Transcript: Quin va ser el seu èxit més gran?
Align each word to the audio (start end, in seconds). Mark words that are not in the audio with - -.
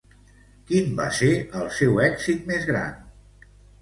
Quin 0.69 0.95
va 0.99 1.05
ser 1.17 1.29
el 1.59 1.69
seu 1.77 2.01
èxit 2.07 2.49
més 2.53 2.67
gran? 2.71 2.97